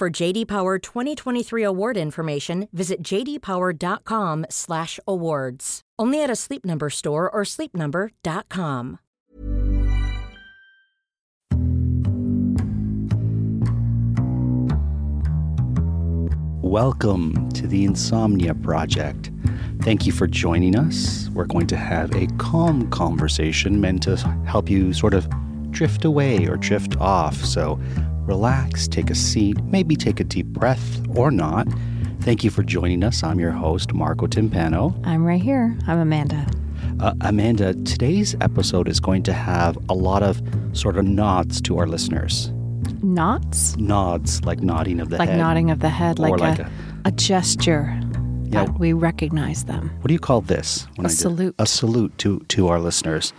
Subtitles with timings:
[0.00, 5.80] For JD Power 2023 award information, visit jdpower.com/awards.
[5.98, 8.98] Only at a Sleep Number store or sleepnumber.com.
[16.62, 19.30] Welcome to the Insomnia Project.
[19.82, 21.28] Thank you for joining us.
[21.34, 25.28] We're going to have a calm conversation meant to help you sort of
[25.70, 27.44] drift away or drift off.
[27.44, 27.78] So
[28.34, 31.66] relax, take a seat, maybe take a deep breath or not.
[32.20, 33.24] Thank you for joining us.
[33.24, 34.94] I'm your host, Marco Timpano.
[35.04, 35.76] I'm right here.
[35.88, 36.46] I'm Amanda.
[37.00, 40.40] Uh, Amanda, today's episode is going to have a lot of
[40.74, 42.52] sort of nods to our listeners.
[43.02, 43.76] Nods?
[43.78, 45.38] Nods, like nodding of the Like head.
[45.38, 46.62] nodding of the head, like, like a,
[47.04, 47.98] a- a, gesture
[48.44, 48.66] Yeah.
[48.66, 49.90] that we recognize them.
[50.02, 50.86] What do you call this?
[50.94, 51.54] when A I do- salute.
[51.58, 53.32] A salute to, to our listeners.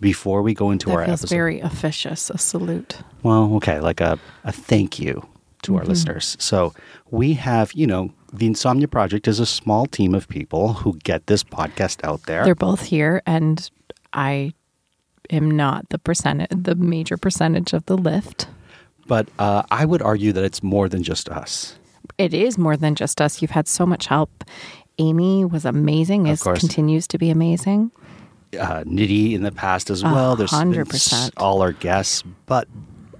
[0.00, 1.34] Before we go into That our feels episode.
[1.34, 2.98] very officious, a salute.
[3.22, 5.26] Well, okay, like a, a thank you
[5.62, 5.80] to Mm-hmm.
[5.80, 6.36] our listeners.
[6.38, 6.72] So
[7.10, 11.26] we have, you know, the Insomnia Project is a small team of people who get
[11.26, 12.44] this podcast out there.
[12.44, 13.68] They're both here, and
[14.12, 14.52] I
[15.30, 18.46] am not the percentage, the major percentage of the lift.
[19.08, 21.74] but uh, I would argue that it's more than just us.
[22.18, 23.42] It is more than just us.
[23.42, 24.44] You've had so much help.
[24.98, 26.26] Amy was amazing.
[26.28, 27.90] Is continues to be amazing.
[28.58, 30.36] Uh, Nitty in the past as well.
[30.36, 31.30] There's 100%.
[31.36, 32.22] all our guests.
[32.46, 32.66] But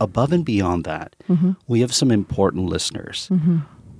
[0.00, 1.53] above and beyond that, Mm-hmm.
[1.66, 3.28] we have some important listeners,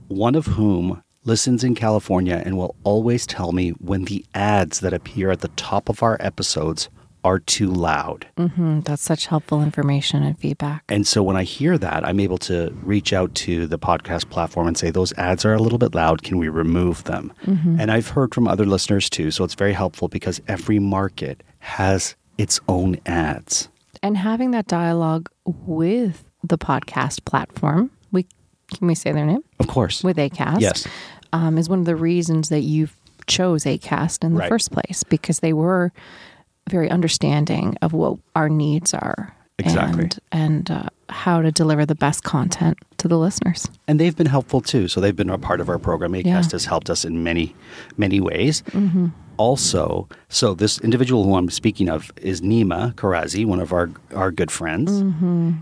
[0.09, 4.95] one of whom listens in California and will always tell me when the ads that
[4.95, 6.89] appear at the top of our episodes
[7.25, 8.27] are too loud.
[8.37, 10.85] Mm, that's such helpful information and feedback.
[10.89, 14.67] And so when I hear that, I'm able to reach out to the podcast platform
[14.69, 16.23] and say, those ads are a little bit loud.
[16.23, 17.33] Can we remove them?
[17.47, 19.31] And I've heard from other listeners too.
[19.31, 23.69] So it's very helpful because every market has its own ads.
[24.03, 28.25] and having that dialogue with the podcast platform we
[28.73, 30.05] can we say their name Of course.
[30.05, 30.87] with acast Yes.
[31.33, 32.89] um, is one of the reasons that you
[33.27, 34.49] chose acast in the Right.
[34.49, 35.93] first place because they were
[36.69, 40.05] very understanding of what our needs are Exactly.
[40.05, 44.27] and, and uh, how to deliver the best content to the listeners And they've been
[44.27, 44.87] helpful too.
[44.89, 46.13] So they've been a part of our program.
[46.13, 46.43] ACAST Yeah.
[46.51, 47.55] has helped us in many,
[47.97, 48.63] many ways.
[49.37, 54.33] Also, so this individual who I'm speaking of is Nima Karazi, one of our, our
[54.33, 54.91] good friends.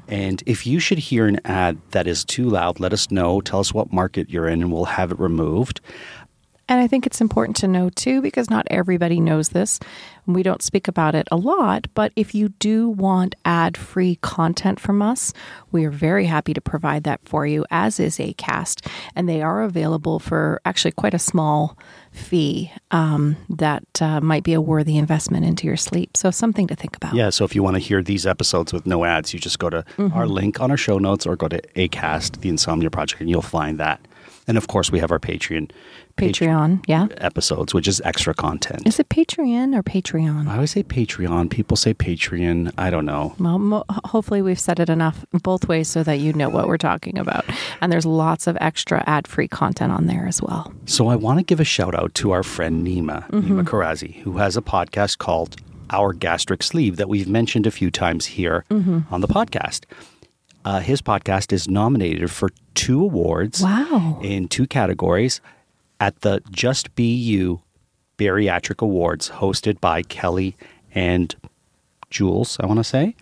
[0.09, 3.43] And if you should hear an ad that is too loud, let us know.
[3.43, 5.81] Tell us what market you're in and we'll have it removed.
[6.69, 9.79] And I think it's important to know too, because not everybody knows this.
[10.27, 14.81] We don't speak about it a lot, but if you do want ad free content
[14.81, 15.33] from us,
[15.71, 18.87] we are very happy to provide that for you, as is ACAST.
[19.15, 21.79] And they are available for actually quite a small
[22.11, 26.17] fee um, that uh, might be a worthy investment into your sleep.
[26.17, 27.15] So, something to think about.
[27.15, 29.71] Yeah, so if you want to hear these episodes with no ads, you just go
[29.71, 33.31] to our link on our show notes or go to ACAST, the Insomnia Project, and
[33.31, 34.01] you'll find that.
[34.47, 35.71] And of course, we have our Patreon
[36.17, 37.09] Patreon, yeah.
[37.19, 38.87] episodes, which is extra content.
[38.87, 40.49] Is it Patreon or Patreon?
[40.49, 41.51] I always say Patreon.
[41.51, 42.73] People say Patreon.
[42.79, 43.35] I don't know.
[43.39, 46.79] Well, mo- hopefully we've said it enough both ways so that you know what we're
[46.79, 47.45] talking about.
[47.83, 50.73] And there's lots of extra ad-free content on there as well.
[50.87, 53.61] So I want to give a shout out to our friend Nima, Nima mm-hmm.
[53.61, 55.57] Karazi, who has a podcast called
[55.91, 59.01] Our Gastric Sleeve that we've mentioned a few times here mm-hmm.
[59.13, 59.83] on the podcast.
[60.67, 64.19] Uh, his podcast is nominated for two awards Wow.
[64.21, 65.41] in two categories
[66.01, 67.61] at the Just Be You
[68.19, 70.57] Bariatric Awards, hosted by Kelly
[70.93, 71.35] and
[72.11, 73.15] Jules, I want to say.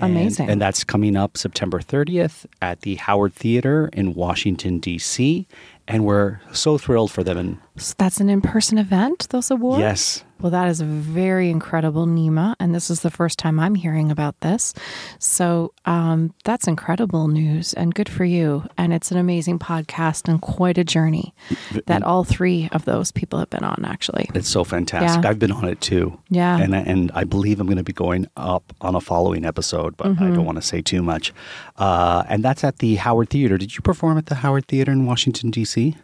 [0.00, 0.50] And- Amazing.
[0.50, 5.46] And that's coming up September 30th at the Howard Theater in Washington, D.C.
[5.86, 7.36] And we're so thrilled for them.
[7.38, 9.80] And So that's an in person event, those awards?
[9.80, 10.24] Yes.
[10.40, 12.54] Well, that is a very incredible, Nima.
[12.60, 14.72] And this is the first time I'm hearing about this.
[15.18, 18.64] So um, that's incredible news and good for you.
[18.78, 21.34] And it's an amazing podcast and quite a journey
[21.86, 24.30] that all three of those people have been on, actually.
[24.32, 25.24] It's so fantastic.
[25.24, 25.30] Yeah.
[25.30, 26.16] I've been on it too.
[26.30, 26.56] Yeah.
[26.58, 30.08] And and I believe I'm going to be going up on a following episode, but
[30.08, 30.22] Mm-hmm.
[30.24, 31.34] I don't want to say too much.
[31.76, 33.58] Uh, and that's at the Howard Theater.
[33.58, 35.96] Did you perform at the Howard Theater in Washington D.C.?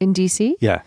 [0.00, 0.54] In DC?
[0.60, 0.82] Yeah.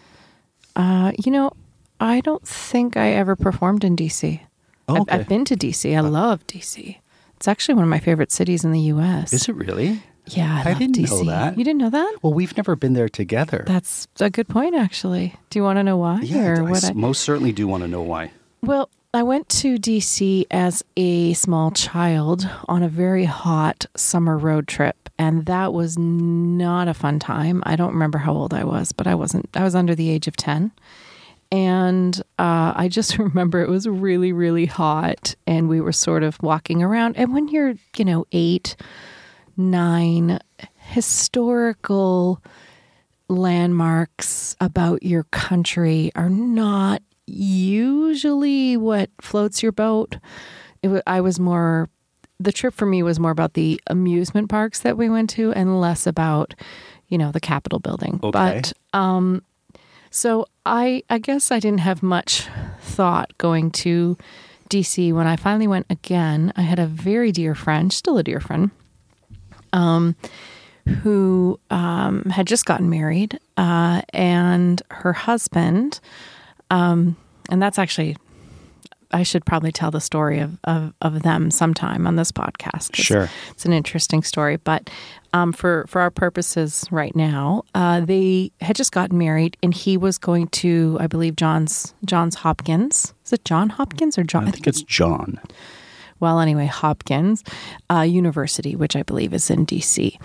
[0.77, 1.51] Uh, you know,
[2.00, 4.39] I don't think I ever performed in DC.
[4.88, 5.01] Oh, I've.
[5.01, 5.95] Uh, I've been to DC.
[5.97, 6.97] I love DC.
[7.35, 9.33] It's actually one of my favorite cities in the U.S.
[9.33, 10.01] Is it really?
[10.27, 11.25] Yeah, I, I didn't know DC.
[11.27, 11.57] that.
[11.57, 12.15] You didn't know that?
[12.21, 13.63] Well, we've never been there together.
[13.65, 15.33] That's a good point, actually.
[15.50, 16.21] Do you want to know why?
[16.21, 18.31] yeah, or I what s- I- most certainly do want to know why.
[18.62, 24.68] Well, I went to DC as a small child on a very hot summer road
[24.68, 27.63] trip, and that was not a fun time.
[27.65, 30.27] I don't remember how old I was, but I wasn't, I was under the age
[30.27, 30.71] of 10.
[31.51, 36.38] And uh, I just remember it was really, really hot, and we were sort of
[36.44, 37.15] walking around.
[37.15, 38.75] And when you're, you know, eight,
[39.56, 40.39] nine,
[40.75, 42.44] historical
[43.30, 50.18] landmarks about your country are not usually what floats your boat.
[50.81, 51.89] It I was more,
[52.39, 55.79] the trip for me was more about the amusement parks that we went to and
[55.79, 56.56] less about,
[57.07, 58.19] you know, the Capitol building.
[58.24, 58.31] Okay.
[58.31, 59.44] But um,
[60.09, 62.47] so I, I guess I didn't have much
[62.81, 64.18] thought going to
[64.69, 66.53] DC when I finally went again.
[66.56, 68.71] I had a very dear friend, still a dear friend,
[69.74, 70.15] um,
[71.03, 76.00] who um, had just gotten married, uh, and her husband,
[76.69, 77.15] um,
[77.49, 78.17] and that's actually,
[79.11, 82.91] I should probably tell the story of, of, of them sometime on this podcast.
[82.93, 83.29] 'cause Sure.
[83.51, 84.89] It's an interesting story, but
[85.33, 89.95] um, for, for our purposes right now, uh, they had just gotten married, and he
[89.97, 93.13] was going to, I believe, John's Johns Hopkins.
[93.25, 94.47] Is it John Hopkins or John?
[94.47, 95.39] I think it's John.
[96.19, 97.43] well, anyway, Hopkins
[97.89, 100.17] uh, University, which I believe is in DC.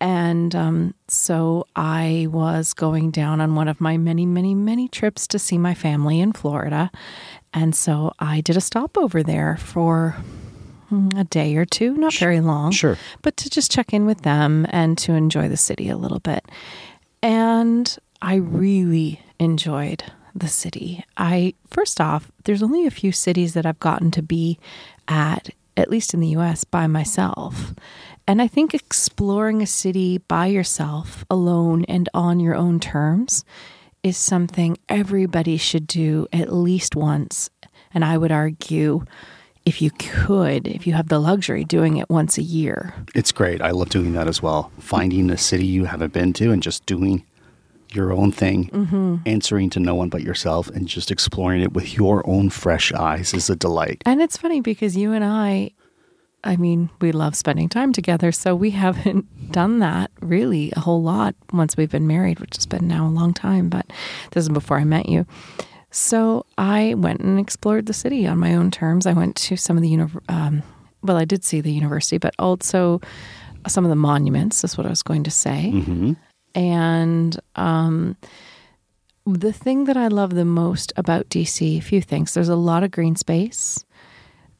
[0.00, 5.26] And um, so I was going down on one of my many, many, many trips
[5.28, 6.90] to see my family in Florida.
[7.52, 10.16] And so I did a stop over there for
[10.90, 12.72] mm, a day or two, not very long.
[12.72, 12.96] Sure.
[13.20, 16.44] But to just check in with them and to enjoy the city a little bit.
[17.22, 20.04] And I really enjoyed
[20.34, 21.04] the city.
[21.16, 24.58] I first off, there's only a few cities that I've gotten to be
[25.08, 27.74] at at least in the US by myself.
[28.30, 33.44] And I think exploring a city by yourself, alone and on your own terms
[34.04, 37.50] is something everybody should do at least once.
[37.92, 39.04] And I would argue
[39.66, 42.94] if you could, if you have the luxury, doing it once a year.
[43.16, 43.60] It's great.
[43.60, 44.70] I love doing that as well.
[44.78, 47.24] Finding a city you haven't been to and just doing
[47.92, 49.16] your own thing, Mm-hmm.
[49.26, 53.34] answering to no one but yourself, and just exploring it with your own fresh eyes
[53.34, 54.02] is a delight.
[54.06, 55.72] And it's funny because you and I,
[56.42, 58.32] I mean, we love spending time together.
[58.32, 62.66] So we haven't done that really a whole lot once we've been married, which has
[62.66, 63.86] been now a long time, but
[64.32, 65.26] this is before I met you.
[65.90, 69.06] So I went and explored the city on my own terms.
[69.06, 70.62] I went to some of the, uni- um,
[71.02, 73.00] well, I did see the university, but also
[73.66, 75.70] some of the monuments, is what I was going to say.
[75.70, 76.12] hmm
[76.54, 78.16] And um,
[79.26, 82.34] the thing that I love the most about DC, a few things.
[82.34, 83.84] There's a lot of green space.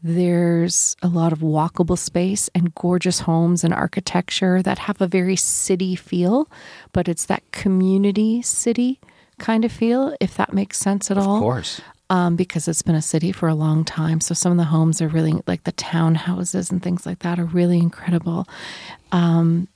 [0.03, 5.37] There's a lot of walkable space and gorgeous homes and architecture that have a very
[5.37, 6.49] city feel,
[6.93, 8.99] but it's that community city
[9.39, 11.81] kind of feel, if that makes sense at all Of course.
[12.09, 14.21] um, because it's been a city for a long time.
[14.21, 17.45] So some of the homes are really like the townhouses and things like that are
[17.45, 18.47] really incredible.
[19.13, 19.69] Um,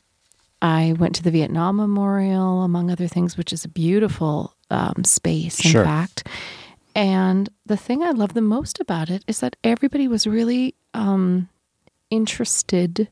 [0.63, 5.63] I went to the Vietnam Memorial, among other things, which is a beautiful um, space,
[5.63, 5.85] in Sure.
[5.85, 6.27] fact.
[6.95, 11.49] And the thing I love the most about it is that everybody was really um,
[12.11, 13.09] interested,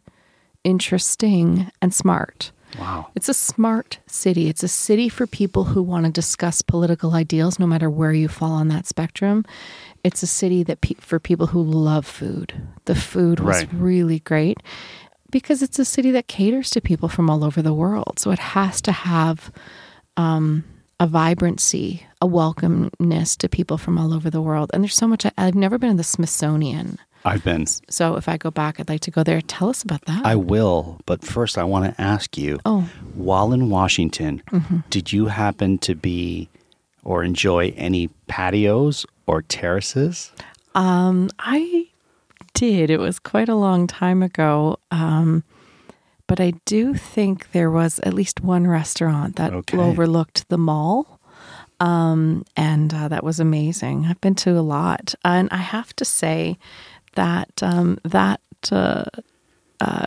[0.65, 2.53] interesting, and smart.
[2.79, 3.09] Wow.
[3.15, 4.49] It's a smart city.
[4.49, 8.29] It's a city for people who want to discuss political ideals, no matter where you
[8.29, 9.45] fall on that spectrum.
[10.05, 12.55] It's a city that pe- for people who love food.
[12.87, 13.69] The food was Right.
[13.75, 14.63] really great
[15.31, 18.19] because it's a city that caters to people from all over the world.
[18.19, 19.53] So it has to have
[20.17, 20.65] um,
[21.03, 24.71] a vibrancy, a welcomeness to people from all over the world.
[24.73, 25.27] And there's so much.
[25.27, 26.97] I, I've never been in the Smithsonian.
[27.25, 27.67] I've been.
[27.67, 29.41] So if I go back, I'd like to go there.
[29.41, 30.25] Tell us about that.
[30.25, 34.43] I will, but first I want to ask you oh, while in Washington,
[34.91, 36.49] did you happen to be
[37.03, 40.31] or enjoy any patios or terraces?
[40.77, 41.89] Um, I
[42.55, 42.91] did.
[42.91, 44.79] It was quite a long time ago.
[44.93, 45.43] Um,
[46.27, 49.77] but I do think there was at least one restaurant that Okay.
[49.79, 51.21] overlooked the mall.
[51.81, 54.07] Um, and uh, that was amazing.
[54.07, 55.15] I've been to a lot.
[55.25, 56.57] And I have to say
[57.17, 59.05] that um, that uh,
[59.81, 60.07] uh,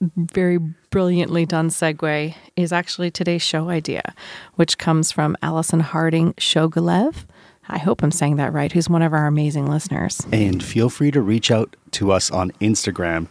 [0.00, 0.58] very
[0.90, 4.14] brilliantly done segue is actually today's show idea,
[4.54, 7.24] which comes from Allison Harding Shogalev.
[7.68, 10.20] I hope I'm saying that right, who's one of our amazing listeners.
[10.32, 13.26] And feel free to reach out to us on Instagram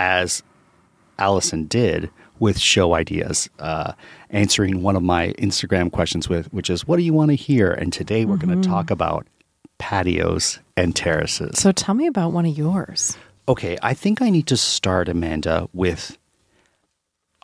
[0.00, 0.42] as
[1.20, 3.92] Allison did with show ideas, uh,
[4.30, 7.70] answering one of my Instagram questions with, which is, what do you want to hear?
[7.70, 9.26] And today we're going to talk about
[9.78, 11.58] patios and terraces.
[11.58, 13.16] So tell me about one of yours.
[13.46, 16.16] Okay, I think I need to start, Amanda, with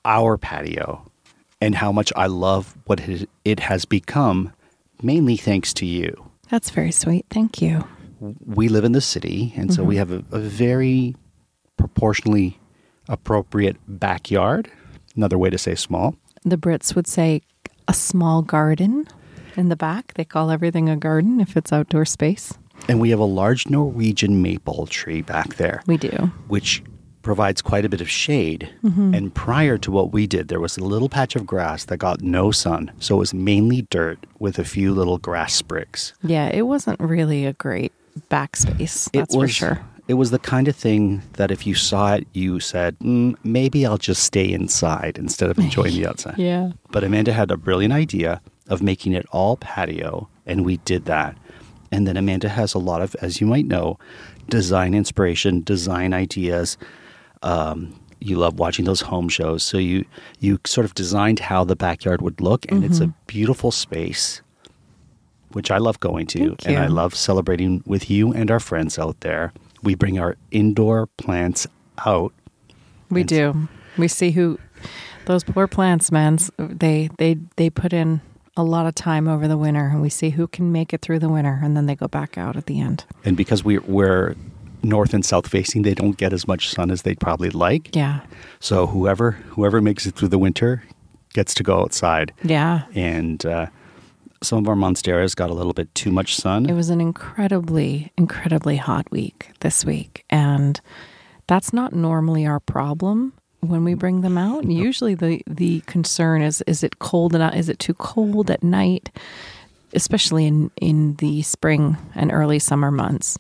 [0.05, 1.11] our patio
[1.61, 3.01] and how much I love what
[3.45, 4.53] it- has become,
[5.03, 6.31] mainly thanks to you.
[6.49, 7.27] That's very sweet.
[7.31, 7.85] Thank you.
[8.45, 11.17] We live in the city, and so we have a, a very
[11.77, 12.59] proportionally
[13.09, 14.71] appropriate backyard.
[15.15, 16.17] Another way to say small.
[16.45, 17.43] The Brits would say
[17.89, 19.07] a small garden
[19.57, 20.15] in the back.
[20.15, 22.53] They call everything a garden if it's outdoor space.
[22.89, 25.83] And we have a large Norwegian maple tree back there.
[25.87, 26.31] We do.
[26.49, 26.83] which
[27.23, 28.73] provides quite a bit of shade.
[28.85, 29.13] Mm-hmm.
[29.13, 32.21] And prior to what we did, there was a little patch of grass that got
[32.21, 32.93] no sun.
[33.01, 36.15] So it was mainly dirt with a few little grass sprigs.
[36.23, 37.93] Yeah, it wasn't really a great
[38.31, 39.11] backspace.
[39.11, 39.81] That's it was, for sure.
[40.09, 43.85] It was the kind of thing that if you saw it, you said, mm, maybe
[43.85, 46.39] I'll just stay inside instead of enjoying the outside.
[46.39, 46.73] Yeah.
[46.93, 51.37] But Amanda had a brilliant idea of making it all patio, and we did that.
[51.91, 53.99] And then Amanda has a lot of, as you might know,
[54.49, 56.77] design inspiration, design ideas.
[57.43, 60.05] Um, you love watching those home shows, so you
[60.41, 64.41] you sort of designed how the backyard would look, and it's a beautiful space,
[65.53, 69.21] which I love going to, and I love celebrating with you and our friends out
[69.21, 69.53] there.
[69.87, 71.67] We bring our indoor plants
[72.05, 72.35] out
[73.09, 73.69] We do.
[73.97, 74.59] We see who
[75.25, 76.39] those poor plants, man.
[76.59, 78.21] They they they put in
[78.57, 81.21] a lot of time over the winter, and we see who can make it through
[81.21, 83.05] the winter, and then they go back out at the end.
[83.25, 84.35] and because we, we're
[84.83, 87.95] north and south facing, they don't get as much sun as they'd probably like.
[87.95, 88.21] Yeah,
[88.61, 90.83] So whoever whoever makes it through the winter
[91.35, 92.33] gets to go outside.
[92.43, 92.83] yeah.
[92.95, 93.67] And uh,
[94.43, 96.69] some of our monsteras got a little bit too much sun.
[96.69, 100.25] It was an incredibly, incredibly hot week this week.
[100.31, 100.81] And
[101.47, 104.65] that's not normally our problem when we bring them out.
[104.65, 107.55] Usually the, the concern is is it cold enough?
[107.55, 109.11] Is it too cold at night?
[109.93, 113.39] Especially in, in the spring and early summer months.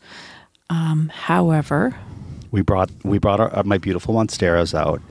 [0.71, 1.95] Um, however,
[2.51, 5.03] we brought we brought our, uh, my beautiful monsteras out,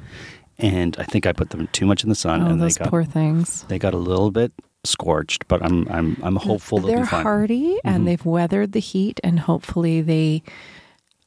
[0.57, 2.77] and I think I put them too much in the sun, oh, and they those
[2.77, 3.63] got poor things.
[3.67, 4.51] they got a little bit
[4.85, 5.47] scorched.
[5.47, 8.05] But I'm I'm I'm hopeful They're hardy and mm-hmm.
[8.05, 10.43] they've weathered the heat, and hopefully they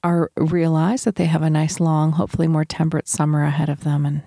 [0.04, 4.06] are realize that they have a nice long, hopefully more temperate summer ahead of them.
[4.06, 4.22] And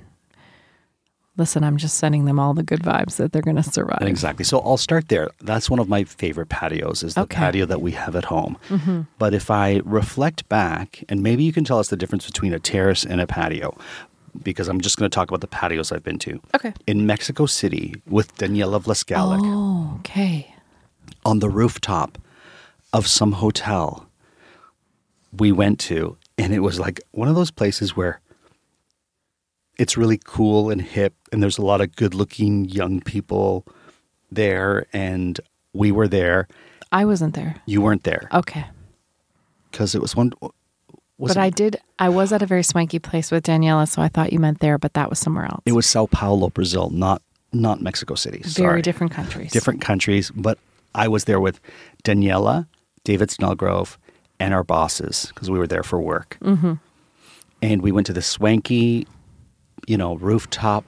[1.38, 4.02] listen, I'm just sending them all the good vibes that they're going to survive.
[4.02, 4.44] Exactly.
[4.44, 5.30] So I'll start there.
[5.42, 7.38] That's one of my favorite patios is the Okay.
[7.38, 8.58] patio that we have at home.
[8.70, 9.02] Mm-hmm.
[9.18, 12.60] But if I reflect back, and maybe you can tell us the difference between a
[12.60, 13.78] terrace and a patio,
[14.44, 16.40] because I'm just going to talk about the patios I've been to.
[16.56, 16.74] Okay.
[16.88, 20.54] In Mexico City with Daniela Vlascalic Oh, okay.
[21.26, 22.18] on the rooftop
[22.94, 24.08] of some hotel
[25.38, 28.20] we went to, and it was like one of those places where
[29.78, 33.66] it's really cool and hip, and there's a lot of good looking young people
[34.32, 35.40] there, and
[35.74, 36.48] we were there.
[36.92, 37.56] I wasn't there.
[37.66, 38.66] You weren't there Okay.
[39.72, 40.34] because it was one.
[41.22, 44.08] Was but I did, I was at a very swanky place with Daniela, so I
[44.08, 45.62] thought you meant there, but that was somewhere else.
[45.68, 47.22] It was Sao Paulo, Brazil, not
[47.54, 48.42] not Mexico City.
[48.44, 49.52] very different countries.
[49.52, 50.58] different countries, but
[50.96, 51.60] I was there with
[52.04, 52.66] Daniela,
[53.04, 53.98] David Snellgrove,
[54.40, 56.38] and our bosses because we were there for work.
[56.42, 56.74] Mm-hmm.
[57.62, 59.06] And we went to the swanky,
[59.86, 60.86] you know, rooftop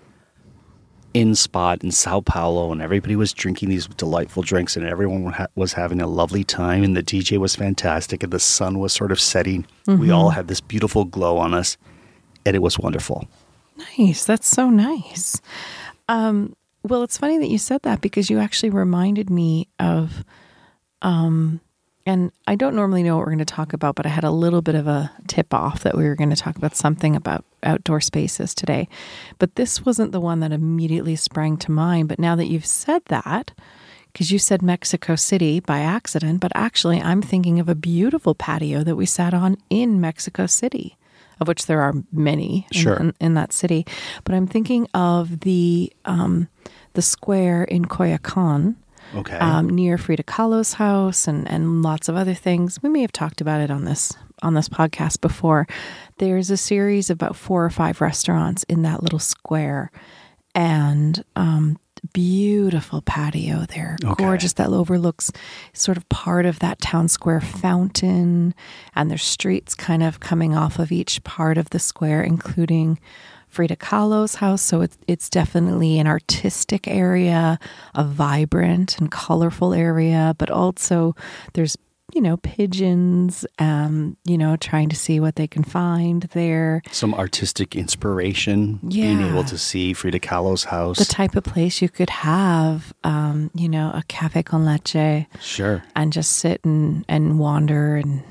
[1.14, 5.48] in spot in Sao Paulo, and everybody was drinking these delightful drinks, and everyone ha-
[5.56, 9.12] was having a lovely time, and the DJ was fantastic, and the sun was sort
[9.12, 9.66] of setting.
[9.86, 11.78] We all had this beautiful glow on us,
[12.46, 13.28] and it was wonderful.
[13.98, 14.26] Nice.
[14.26, 15.40] That's so nice.
[16.10, 20.24] Um, well, it's funny that you said that because you actually reminded me of,
[21.02, 21.60] um,
[22.06, 24.32] and I don't normally know what we're going to talk about, but I had a
[24.32, 27.46] little bit of a tip off that we were going to talk about something about
[27.64, 28.90] outdoor spaces today.
[29.40, 32.10] But this wasn't the one that immediately sprang to mind.
[32.10, 33.52] But now that you've said that,
[34.12, 38.84] because you said Mexico City by accident, but actually I'm thinking of a beautiful patio
[38.84, 40.98] that we sat on in Mexico City,
[41.40, 42.98] of which there are many in, Sure.
[42.98, 43.88] in, in that city.
[44.26, 46.50] But I'm thinking of the um,
[46.94, 48.76] the square in Coyoacan.
[49.16, 49.38] Okay.
[49.38, 52.82] Um, near Frida Kahlo's house and, and lots of other things.
[52.82, 55.68] We may have talked about it on this on this podcast before.
[56.18, 59.92] There's a series of about four or five restaurants in that little square,
[60.54, 61.80] and um,
[62.12, 63.98] beautiful patio there.
[64.04, 64.24] Okay.
[64.24, 65.32] Gorgeous that overlooks
[65.72, 68.54] sort of part of that town square fountain.
[68.96, 73.00] And there's streets kind of coming off of each part of the square, including
[73.54, 74.64] Frida Kahlo's house.
[74.64, 77.60] So it's, it's definitely an artistic area,
[77.94, 81.16] a vibrant and colorful area, but also
[81.54, 81.78] there's
[82.14, 86.84] you know, pigeons, um, you know, trying to see what they can find there.
[86.92, 91.00] Some artistic inspiration, being able to see Frida Kahlo's house.
[91.00, 95.84] The type of place you could have, um, you know, a cafe con leche sure.
[95.96, 98.24] and just sit and, and wander and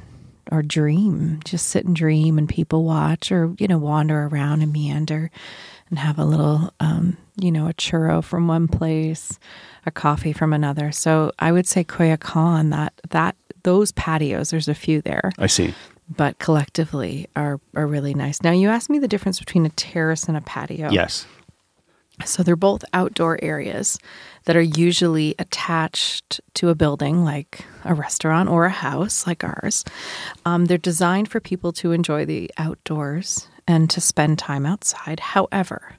[0.53, 4.73] or dream, just sit and dream and people watch or, you know, wander around and
[4.73, 5.31] meander
[5.89, 9.39] and have a little, um, you know, a churro from one place,
[9.87, 10.93] a coffee from another.
[10.93, 15.73] So I would say Coyoacan, that, that, those patios, there's a few there I see.
[16.17, 18.43] but collectively are are really nice.
[18.43, 20.91] Now you asked me the difference between a terrace and a patio.
[20.91, 21.27] Yes.
[22.25, 23.99] So they're both outdoor areas
[24.45, 29.85] that are usually attached to a building like a restaurant or a house like ours.
[30.45, 35.21] Um, they're designed for people to enjoy the outdoors and to spend time outside.
[35.21, 35.97] However,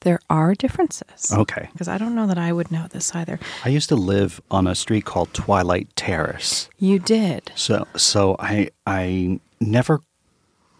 [0.00, 1.32] there are differences.
[1.32, 1.68] Okay.
[1.72, 3.38] Because I don't know that I would know this either.
[3.64, 6.68] I used to live on a street called Twilight Terrace.
[6.78, 7.52] You did.
[7.54, 10.00] So so I I never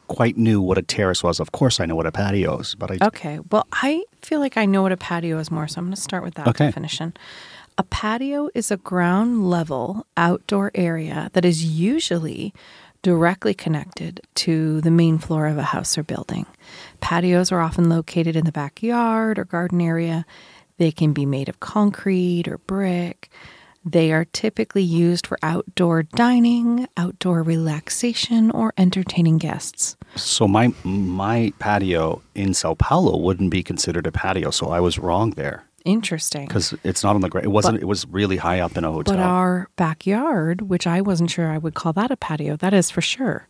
[0.09, 1.39] quite knew what a terrace was.
[1.41, 3.39] Of course I know what a patio is, but I Okay.
[3.51, 6.01] Well, I feel like I know what a patio is more, so I'm going to
[6.01, 6.67] start with that Okay.
[6.67, 7.15] definition.
[7.77, 12.53] A patio is a ground level outdoor area that is usually
[13.03, 16.47] directly connected to the main floor of a house or building.
[17.01, 20.27] Patios are often located in the backyard or garden area.
[20.79, 23.31] They can be made of concrete or brick.
[23.91, 29.97] They are typically used for outdoor dining, outdoor relaxation, or entertaining guests.
[30.15, 34.99] So my my patio in Sao Paulo wouldn't be considered a patio, so I was
[34.99, 36.47] wrong there Interesting.
[36.47, 37.47] because it's not on the ground.
[37.47, 37.77] It wasn't.
[37.77, 39.17] But- it was really high up in a hotel.
[39.17, 42.91] But our backyard, which I wasn't sure I would call that a patio, that is
[42.91, 43.49] for sure.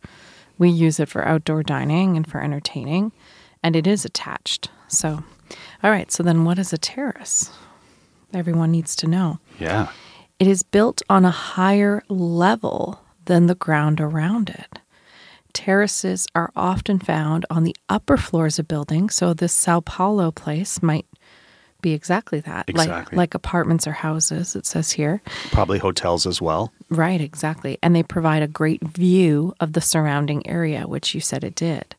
[0.57, 3.11] We use it for outdoor dining and for entertaining,
[3.61, 4.69] and it is attached.
[4.87, 5.23] So,
[5.83, 7.51] all right, so then what is a terrace?
[8.33, 9.39] Everyone needs to know.
[9.59, 9.87] yeah.
[10.39, 14.79] It is built on a higher level than the ground around it.
[15.51, 20.81] Terraces are often found on the upper floors of buildings, so this Sao Paulo place
[20.81, 21.05] might
[21.81, 22.69] be exactly that.
[22.69, 23.15] Exactly.
[23.15, 25.21] Like like apartments or houses, it says here.
[25.51, 26.71] Probably hotels as well.
[26.89, 27.77] Right, exactly.
[27.83, 31.95] And they provide a great view of the surrounding area, which you said it did.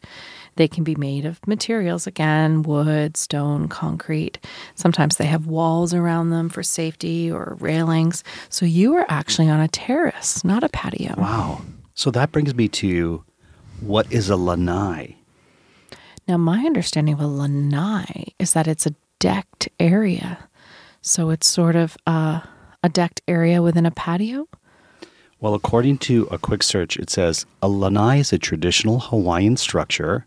[0.56, 4.38] They can be made of materials again, wood, stone, concrete.
[4.74, 8.24] Sometimes they have walls around them for safety or railings.
[8.48, 11.14] So you are actually on a terrace, not a patio.
[11.16, 11.62] Wow.
[11.94, 13.24] So that brings me to
[13.80, 15.16] what is a lanai?
[16.28, 20.38] Now, my understanding of a lanai is that it's a decked area.
[21.00, 22.42] So it's sort of a,
[22.82, 24.46] a decked area within a patio.
[25.40, 30.26] Well, according to a quick search, it says a lanai is a traditional Hawaiian structure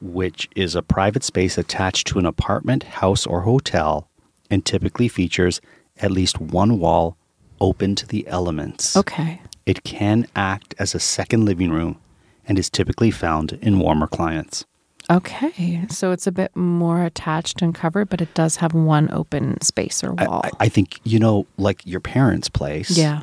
[0.00, 4.08] which is a private space attached to an apartment, house, or hotel
[4.50, 5.60] and typically features
[5.98, 7.16] at least one wall
[7.60, 8.96] open to the elements.
[8.96, 9.40] Okay.
[9.66, 11.98] It can act as a second living room
[12.46, 14.64] and is typically found in warmer climates.
[15.10, 19.60] Okay, so it's a bit more attached and covered, but it does have one open
[19.60, 20.40] space or wall.
[20.44, 22.96] I, I think, you know, like your parents' place.
[22.96, 23.22] yeah,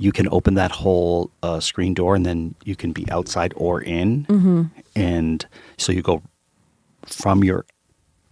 [0.00, 3.82] you can open that whole uh, screen door and then you can be outside or
[3.82, 4.62] in Mm-hmm.
[4.96, 6.22] and so you go
[7.06, 7.64] from your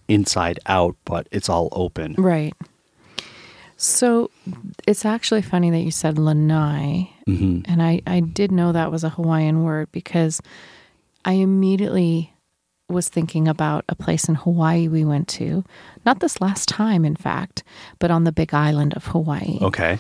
[0.09, 2.55] inside out but it's all open right.
[3.77, 4.31] So
[4.89, 9.05] it's actually funny that you said lanai, hmm and I, I did know that was
[9.05, 10.41] a Hawaiian word because
[11.25, 12.33] I immediately
[12.89, 15.63] was thinking about a place in Hawaii we went to,
[16.07, 17.63] not this last time, in fact,
[18.01, 19.59] but on the big island of Hawaii.
[19.63, 19.99] okay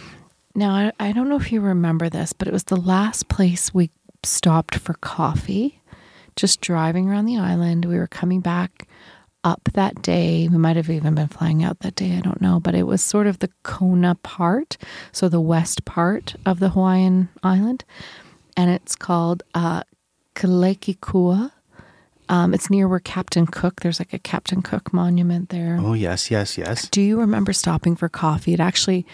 [0.54, 3.72] Now, I, I don't know if you remember this, but it was the last place
[3.72, 3.90] we
[4.24, 5.80] stopped for coffee,
[6.36, 7.84] just driving around the island.
[7.84, 8.88] We were coming back
[9.44, 10.48] up that day.
[10.50, 12.16] We might have even been flying out that day.
[12.16, 12.58] I don't know.
[12.58, 14.76] But it was sort of the Kona part,
[15.12, 17.84] so the west part of the Hawaiian island.
[18.56, 19.84] And it's called uh,
[20.34, 21.52] Kealakekua.
[22.28, 25.78] Um, it's near where Captain Cook, there's like a Captain Cook monument there.
[25.80, 28.52] oh yes yes yes Do you remember stopping for coffee?
[28.52, 29.06] It actually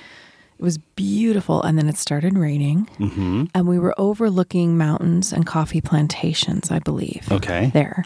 [0.59, 5.47] it was beautiful and then it started raining hmm and we were overlooking mountains and
[5.47, 7.31] coffee plantations, I believe.
[7.31, 8.05] okay There.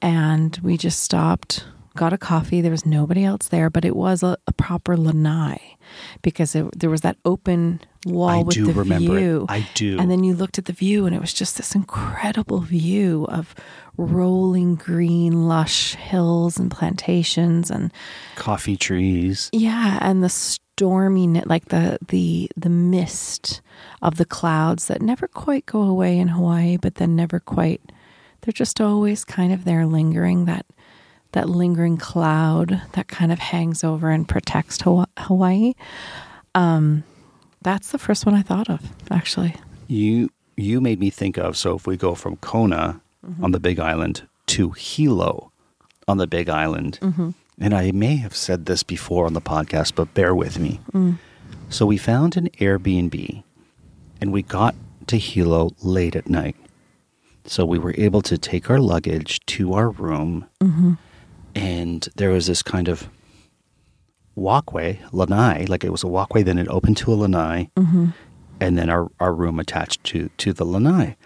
[0.00, 1.64] And we just stopped,
[1.96, 2.60] got a coffee.
[2.60, 5.76] There was nobody else there, but it was a, a proper lanai
[6.22, 9.46] because it, there was that open wall I with do the remember it.
[9.48, 9.98] I do.
[9.98, 13.54] And then you looked at the view, and it was just this incredible view of
[13.96, 17.90] rolling green, lush hills and plantations, and
[18.36, 19.50] Coffee trees.
[19.52, 20.28] yeah, and the
[20.78, 23.60] stormy, like the the the mist
[24.00, 27.80] of the clouds that never quite go away in Hawaii, but then never quite.
[28.40, 30.44] They're just always kind of there, lingering.
[30.46, 30.64] That
[31.32, 34.78] that lingering cloud that kind of hangs over and protects
[35.18, 35.74] Hawaii.
[36.54, 37.02] Um,
[37.62, 39.54] that's the first one I thought of, actually.
[39.88, 43.44] You you made me think of so if we go from Kona Mm-hmm.
[43.44, 45.50] on the Big Island to Hilo
[46.06, 47.30] on the Big Island, Mm-hmm.
[47.60, 50.80] And I may have said this before on the podcast, but bear with me.
[50.92, 51.18] Mm.
[51.70, 53.42] So we found an Airbnb,
[54.20, 54.74] and we got
[55.08, 56.56] to Hilo late at night.
[57.44, 60.94] So we were able to take our luggage to our room, Mm-hmm.
[61.54, 63.08] and there was this kind of
[64.34, 68.08] walkway, lanai, like it was a walkway, then it opened to a lanai, Mm-hmm.
[68.60, 71.16] and then our, our room attached to, to the lanai.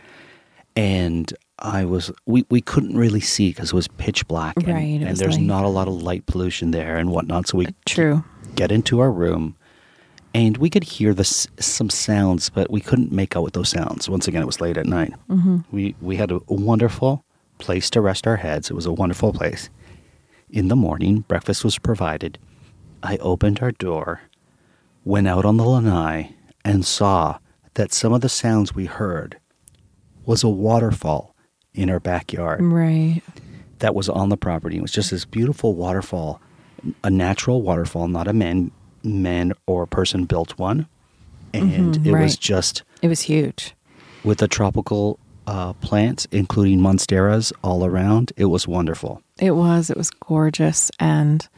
[0.75, 4.57] And I was, we, we couldn't really see because it was pitch black.
[4.57, 5.47] And, Right, and there's late.
[5.47, 7.47] not a lot of light pollution there and whatnot.
[7.49, 8.25] So we True.
[8.57, 9.57] get into our room
[10.35, 14.09] and we could hear this, some sounds, but we couldn't make out what those sounds.
[14.09, 15.13] Once again, it was late at night.
[15.29, 15.59] Mm-hmm.
[15.71, 17.25] We, we had a wonderful
[17.59, 18.71] place to rest our heads.
[18.71, 19.71] It was a wonderful place.
[20.51, 22.39] In the morning, breakfast was provided.
[23.03, 24.23] I opened our door,
[25.05, 27.39] went out on the lanai, and saw
[27.75, 29.39] that some of the sounds we heard
[30.25, 31.32] was a waterfall
[31.75, 33.23] in our backyard Right.
[33.79, 34.77] that was on the property.
[34.77, 36.41] It was just this beautiful waterfall,
[37.03, 38.71] a natural waterfall, not a man,
[39.03, 40.87] man or person built one.
[41.55, 43.75] And Mhm, it was just It was huge.
[44.25, 48.33] with the tropical uh, plants, including monsteras all around.
[48.37, 49.21] It was wonderful.
[49.41, 49.91] It was.
[49.91, 51.49] It was gorgeous, and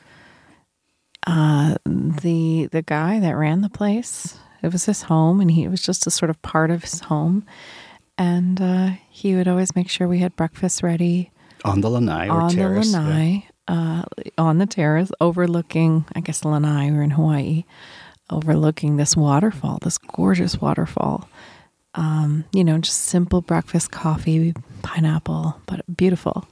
[1.27, 5.69] uh, the the guy that ran the place, it was his home, and he it
[5.71, 7.45] was just a sort of part of his home,
[8.19, 11.31] and uh, he would always make sure we had breakfast ready
[11.65, 12.93] On the lanai or on terrace.
[12.93, 13.05] the yeah.
[13.07, 14.03] lanai, uh,
[14.39, 16.05] on the terrace, overlooking.
[16.15, 16.91] I guess lanai.
[16.91, 17.65] We're in Hawaii,
[18.31, 21.29] overlooking this waterfall, this gorgeous waterfall.
[21.97, 26.47] Um, you know, just simple breakfast, coffee, pineapple, but beautiful.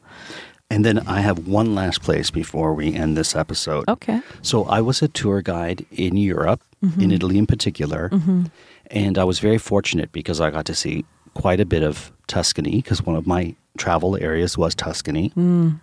[0.71, 3.85] And then I have one last place before we end this episode.
[3.89, 4.21] Okay.
[4.41, 7.01] So I was a tour guide in Europe, Mm-hmm.
[7.01, 8.11] in Italy in particular,
[8.91, 12.77] and I was very fortunate because I got to see quite a bit of Tuscany
[12.77, 15.31] because one of my travel areas was Tuscany.
[15.37, 15.81] Mm.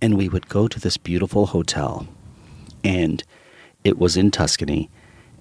[0.00, 2.06] And we would go to this beautiful hotel,
[2.84, 3.24] and
[3.82, 4.88] it was in Tuscany,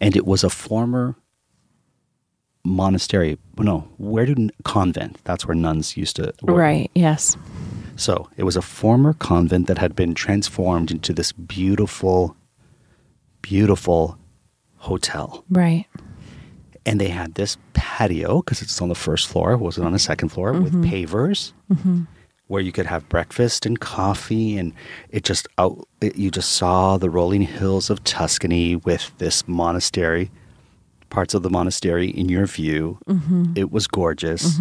[0.01, 1.15] and it was a former
[2.65, 3.37] monastery.
[3.57, 5.19] No, where do convent?
[5.25, 6.57] That's where nuns used to work.
[6.57, 6.91] Right.
[6.95, 7.37] Yes.
[7.97, 12.35] So it was a former convent that had been transformed into this beautiful,
[13.41, 14.17] beautiful
[14.77, 15.43] hotel.
[15.49, 15.85] Right.
[16.87, 19.97] And they had this patio because it's on the first floor, it wasn't on the
[19.97, 20.05] mm-hmm.
[20.05, 20.85] second floor, with mm-hmm.
[20.85, 22.03] pavers mm-hmm.
[22.47, 24.57] where you could have breakfast and coffee.
[24.57, 24.73] And
[25.09, 30.31] it just out, it, you just saw the rolling hills of Tuscany with this monastery,
[31.09, 32.97] parts of the monastery in your view.
[33.55, 34.59] It was gorgeous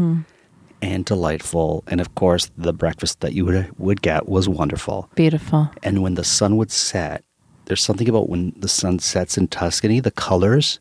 [0.82, 1.84] and delightful.
[1.86, 5.08] And of course, the breakfast that you would, would get was wonderful.
[5.14, 5.70] Beautiful.
[5.82, 7.22] And when the sun would set,
[7.66, 10.80] there's something about when the sun sets in Tuscany, the colors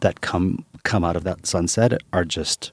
[0.00, 2.72] that come come out of that sunset are just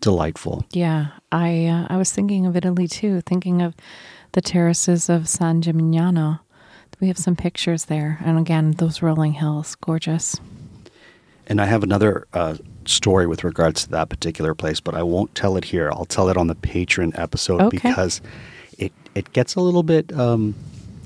[0.00, 0.64] delightful.
[0.72, 1.08] Yeah.
[1.32, 3.74] I uh, I was thinking of Italy too, thinking of
[4.32, 6.40] the terraces of San Gimignano.
[7.00, 8.18] We have some pictures there.
[8.24, 10.36] And again, those rolling hills, gorgeous.
[11.46, 15.34] And I have another uh, story with regards to that particular place, but I won't
[15.34, 15.90] tell it here.
[15.90, 17.78] I'll tell it on the Patreon episode Okay.
[17.88, 18.20] because
[18.78, 20.54] it it gets a little bit um,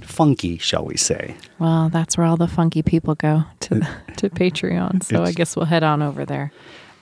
[0.04, 1.34] funky, shall we say?
[1.58, 3.80] Well, that's where all the funky people go to
[4.16, 5.02] to Patreon.
[5.04, 6.52] So I guess we'll head on over there.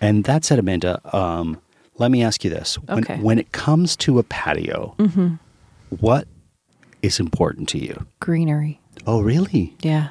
[0.00, 1.60] And that said, Amanda, um,
[1.98, 3.16] let me ask you this: when, Okay.
[3.18, 5.34] when it comes to a patio, Mm-hmm.
[6.00, 6.26] what
[7.02, 8.06] is important to you?
[8.20, 8.80] Greenery.
[9.06, 9.74] Oh, really?
[9.80, 10.08] Yeah.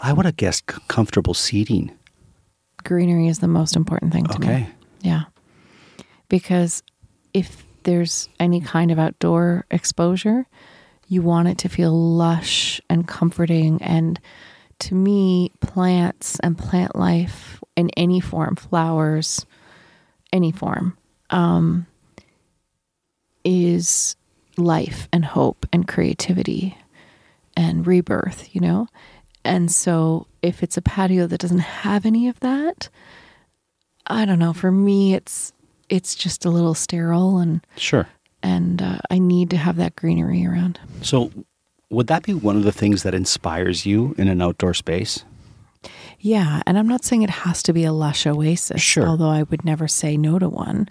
[0.00, 1.90] I would have guessed comfortable seating.
[2.84, 4.46] Greenery is the most important thing to me.
[4.46, 4.68] Okay.
[5.00, 5.22] Yeah.
[6.28, 6.82] Because
[7.32, 10.46] if there's any kind of outdoor exposure,
[11.08, 13.82] you want it to feel lush and comforting.
[13.82, 14.18] And
[14.80, 19.46] to me, plants and plant life in any form, flowers,
[20.32, 20.96] any form,
[21.30, 21.86] um,
[23.44, 24.16] is
[24.56, 26.76] life and hope and creativity
[27.56, 28.88] and rebirth, you know?
[29.44, 32.88] And so if it's a patio that doesn't have any of that,
[34.06, 34.52] I don't know.
[34.52, 35.52] For me, it's
[35.88, 38.08] it's just a little sterile, and Sure.
[38.44, 40.78] And uh, I need to have that greenery around.
[41.02, 41.32] So,
[41.90, 45.24] Would that be one of the things that inspires you in an outdoor space?
[46.20, 49.06] Yeah, and I'm not saying it has to be a lush oasis, Sure.
[49.06, 50.88] although I would never say no to one.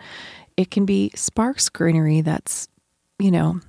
[0.57, 2.67] It can be sparse greenery that's,
[3.19, 3.59] you know,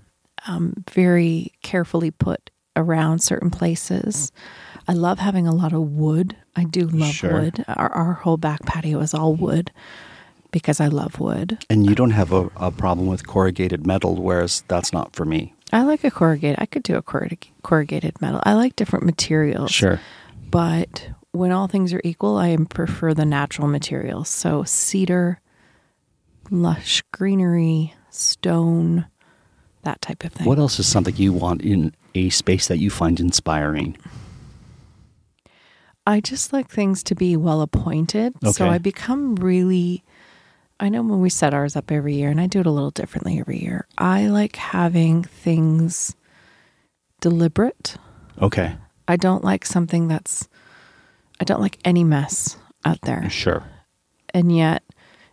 [0.47, 4.31] um, very carefully put around certain places.
[4.87, 6.37] I love having a lot of wood.
[6.55, 7.33] I do love Sure.
[7.40, 7.64] wood.
[7.68, 9.70] Our, our whole back patio is all wood
[10.54, 11.58] because I love wood.
[11.68, 15.52] And you don't have a, a problem with corrugated metal, whereas that's not for me.
[15.72, 16.60] I like a corrugated.
[16.60, 18.40] I could do a corrugated metal.
[18.44, 19.72] I like different materials.
[19.72, 20.00] Sure.
[20.52, 24.28] But when all things are equal, I prefer the natural materials.
[24.28, 25.40] So cedar,
[26.52, 29.06] lush greenery, stone,
[29.82, 30.46] that type of thing.
[30.46, 33.98] What else is something you want in a space that you find inspiring?
[36.06, 38.36] I just like things to be well appointed.
[38.36, 38.52] Okay.
[38.52, 40.04] So I become really
[40.85, 42.90] I know when we set ours up every year and I do it a little
[42.90, 43.87] differently every year.
[43.99, 46.14] I like having things
[47.20, 47.97] deliberate.
[48.40, 48.77] Okay.
[49.09, 50.49] I don't like something that's
[51.40, 53.29] I don't like any mess out there.
[53.31, 53.62] Sure.
[54.33, 54.83] And yet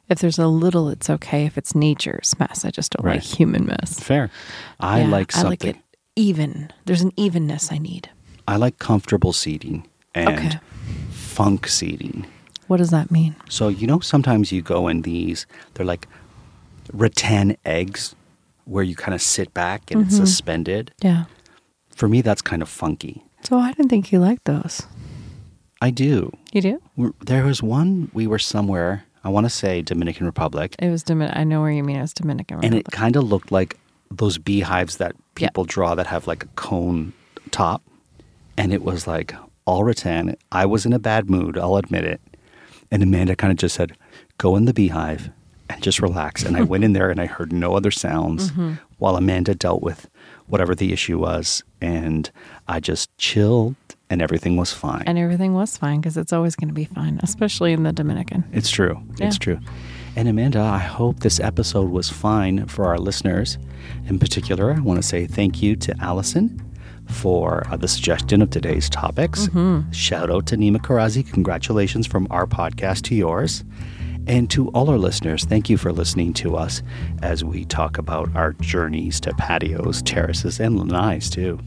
[0.10, 2.66] if there's a little it's okay if it's nature's mess.
[2.66, 3.16] I just don't Right.
[3.16, 4.00] like human mess.
[4.00, 4.30] Fair.
[4.80, 5.50] I Yeah, like I something.
[5.50, 5.82] like it
[6.16, 6.72] even.
[6.86, 8.10] There's an evenness I need.
[8.48, 10.60] I like comfortable seating and Okay.
[11.12, 12.26] funk seating.
[12.72, 13.36] What does that mean?
[13.50, 16.08] So, you know, sometimes you go in these, they're like
[16.94, 18.16] rattan eggs
[18.64, 20.24] where you kind of sit back and it's Mm-hmm.
[20.26, 20.94] suspended.
[21.04, 21.26] Yeah.
[21.94, 23.24] For me, that's kind of funky.
[23.44, 24.84] So I didn't think you liked those.
[25.82, 26.32] I do.
[26.54, 26.82] You do?
[26.96, 31.04] We're- There was one, we were somewhere, I want to say Dominican Republic, It was
[31.04, 31.36] Domin.
[31.36, 31.98] I know where you mean.
[31.98, 32.72] It was Dominican Republic.
[32.72, 33.78] and it kind of looked like
[34.10, 37.12] those beehives that people draw that have like a cone
[37.52, 37.82] top.
[38.58, 40.38] And it was like all rattan.
[40.54, 42.22] I was in a bad mood, I'll admit it.
[42.92, 43.96] And Amanda kind of just said,
[44.38, 45.30] Go in the beehive
[45.70, 46.44] and just relax.
[46.44, 48.74] And I went in there and I heard no other sounds Mm-hmm.
[48.98, 50.10] while Amanda dealt with
[50.48, 51.64] whatever the issue was.
[51.80, 52.30] And
[52.68, 53.76] I just chilled
[54.10, 55.04] and everything was fine.
[55.06, 58.44] and everything was fine because it's always going to be fine, especially in the Dominican.
[58.52, 59.02] It's true.
[59.22, 59.60] It's true.
[60.18, 63.58] And Amanda, I hope this episode was fine for our listeners.
[64.08, 66.62] In particular, I want to say thank you to Allison
[67.12, 69.48] for uh, the suggestion of today's topics.
[69.92, 71.30] Shout out to Nima Karazi.
[71.32, 73.64] Congratulations from our podcast to yours.
[74.28, 76.84] And to all our listeners, thank you for listening to us
[77.24, 81.60] as we talk about our journeys to patios, terraces, and lanais, too.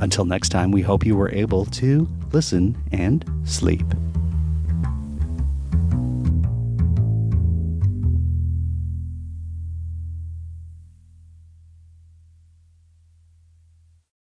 [0.00, 3.84] Until next time, we hope you were able to listen and sleep.